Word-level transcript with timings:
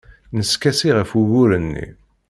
Neskasi 0.37 0.89
ɣef 0.97 1.09
wugur-nni. 1.17 1.87